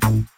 [0.00, 0.37] Bye.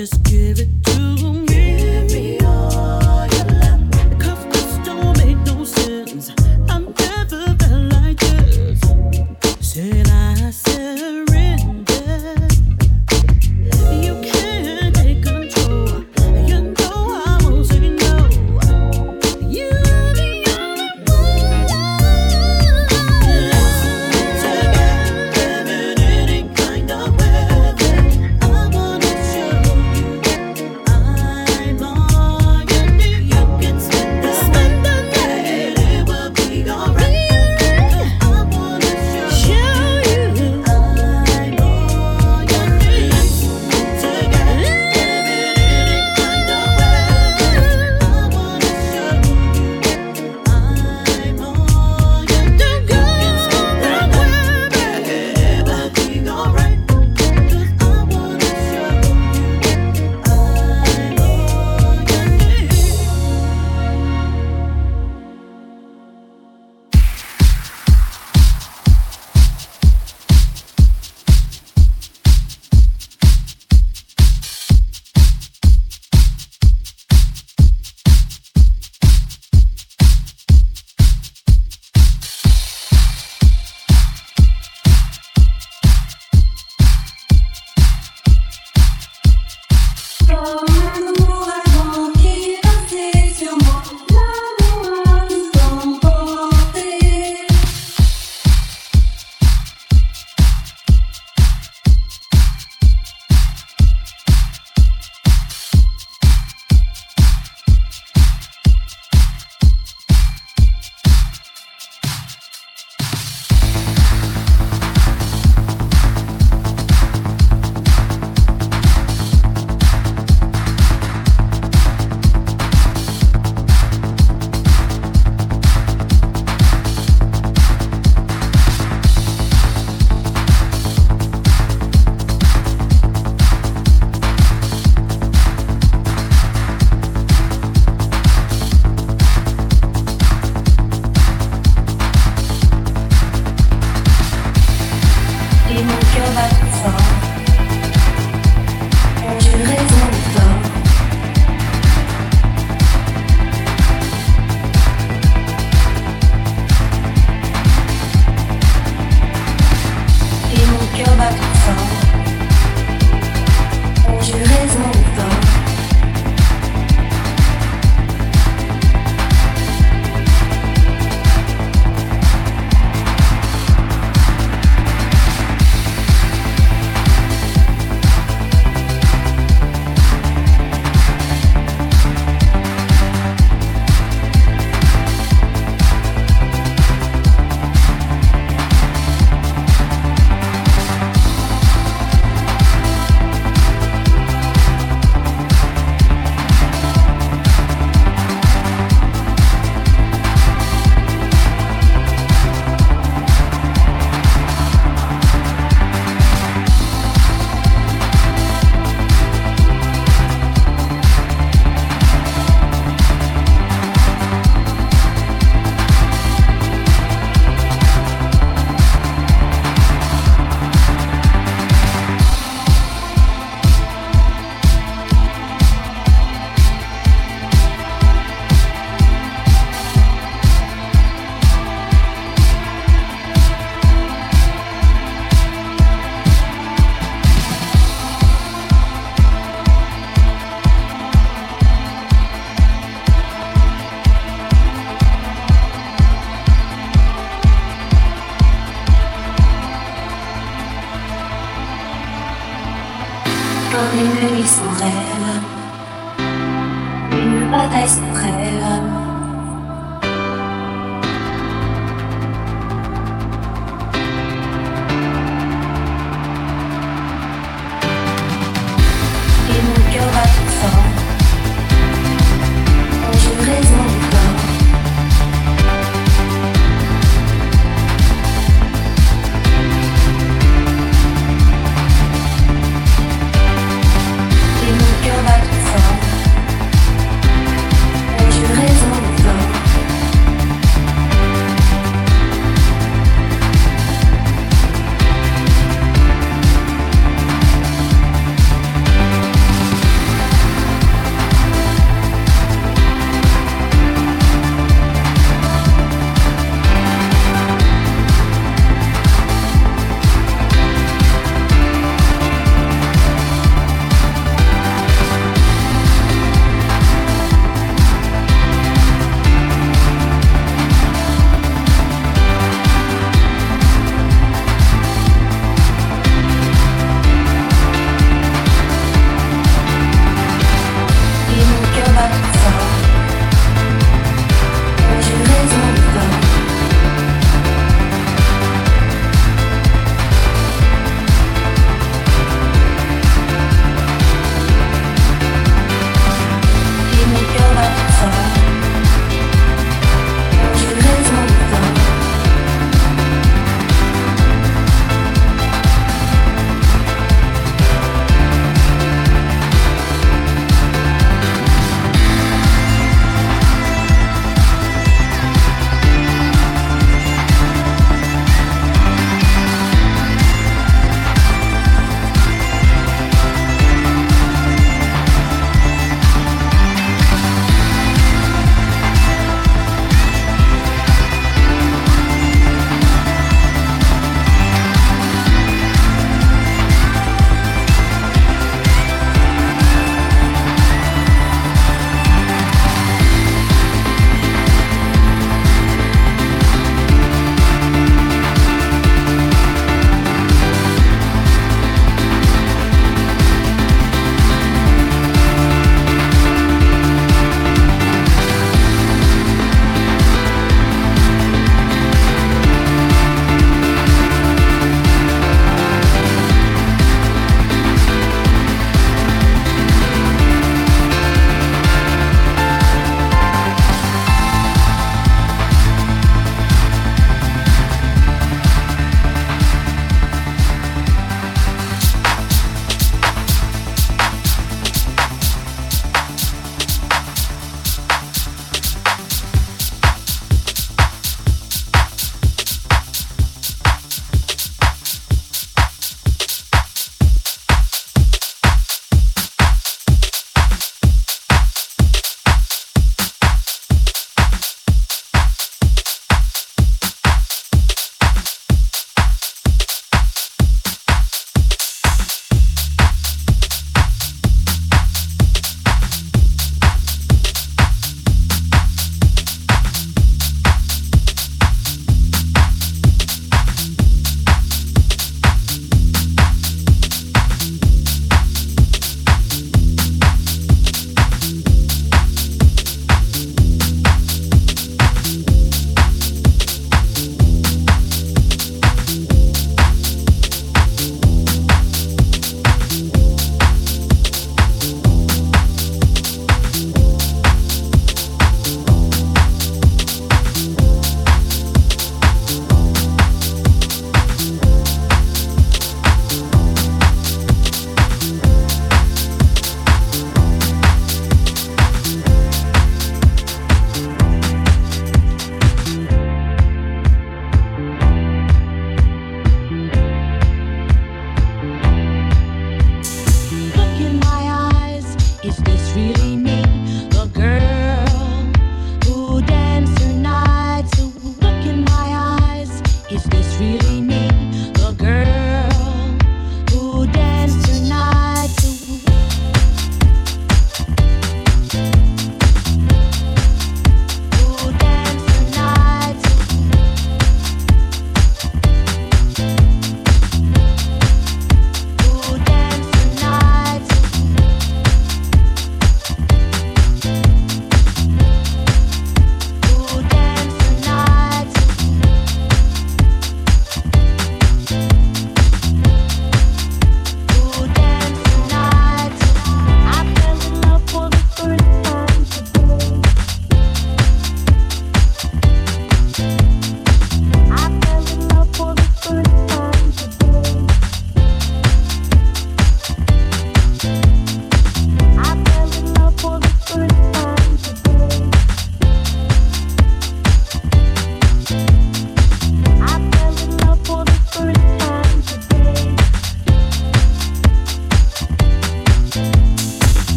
[0.00, 0.69] just give it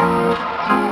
[0.00, 0.89] Música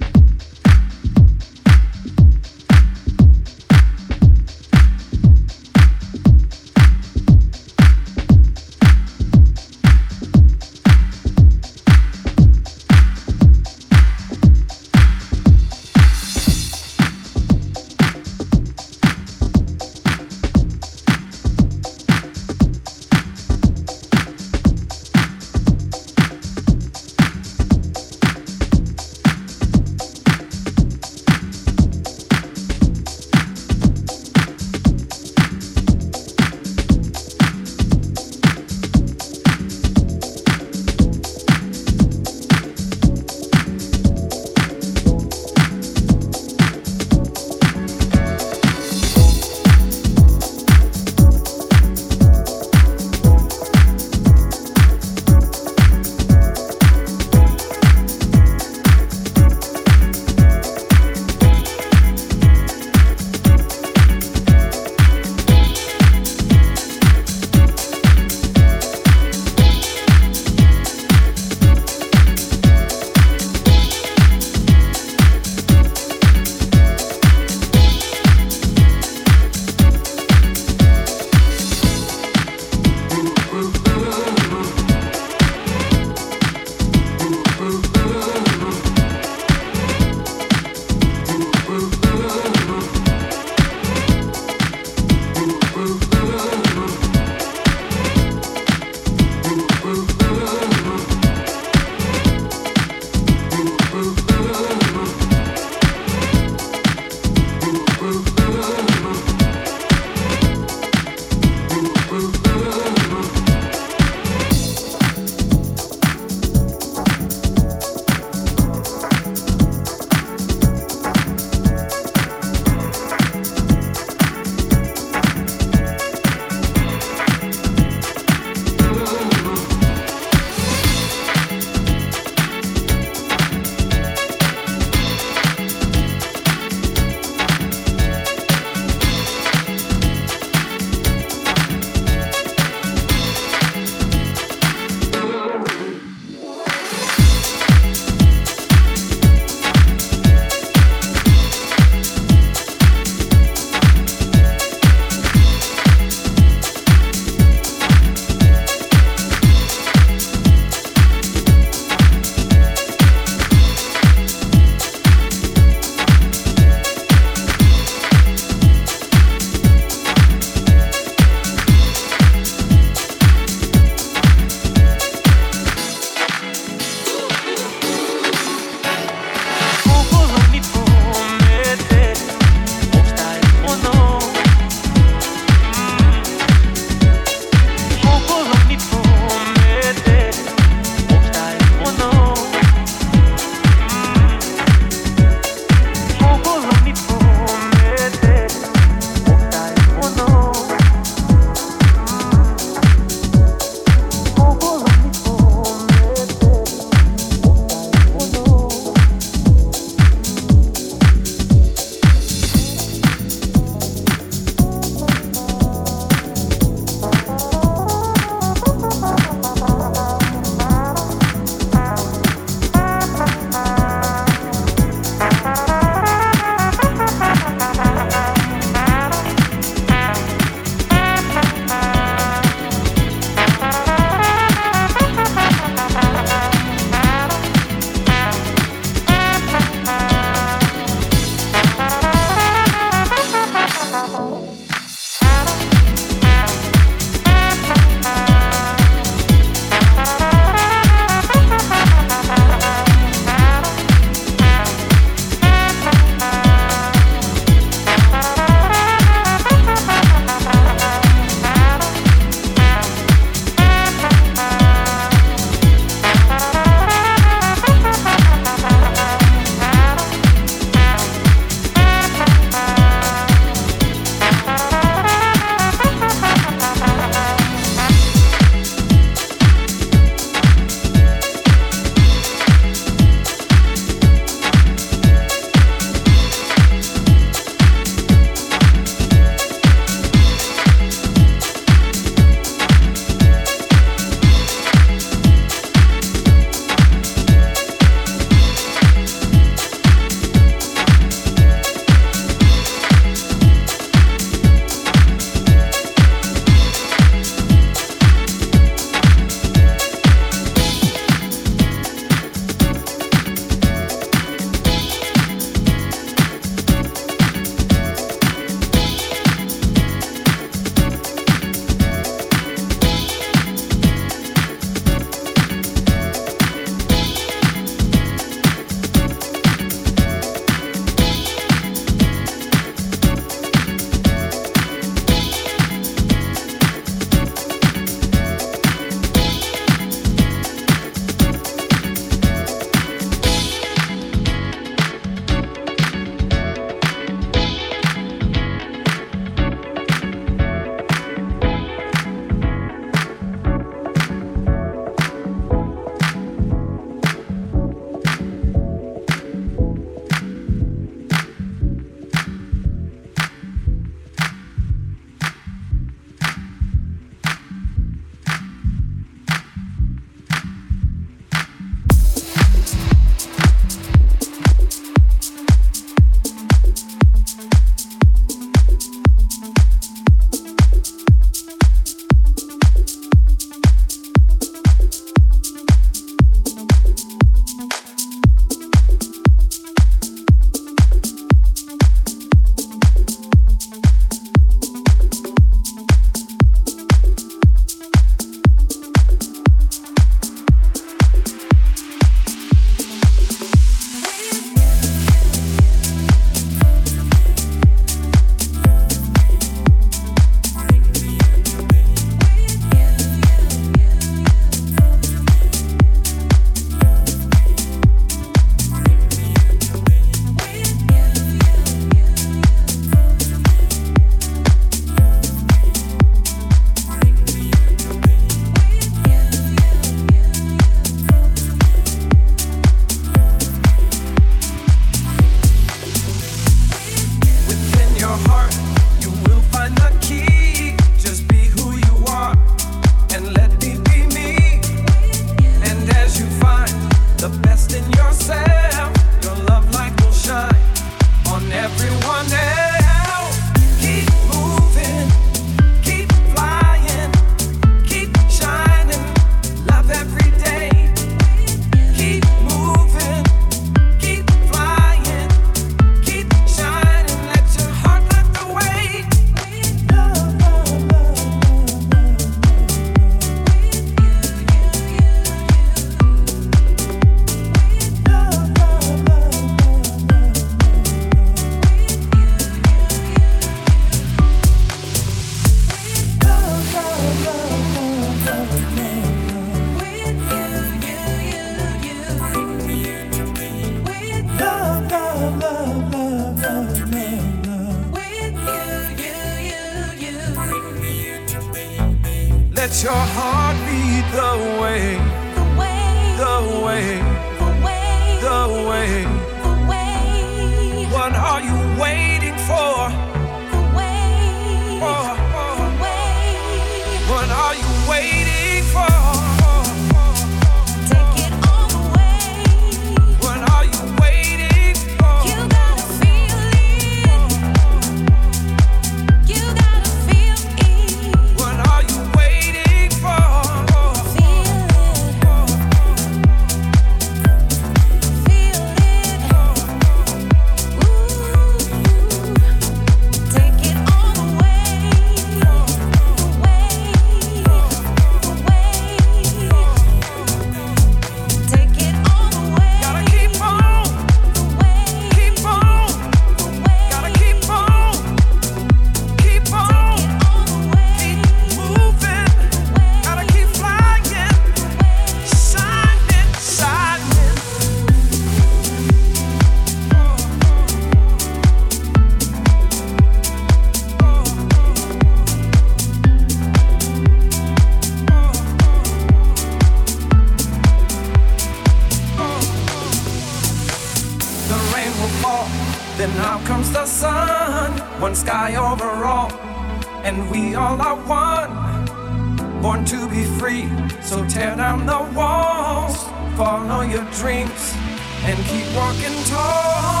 [598.23, 600.00] and keep walking tall.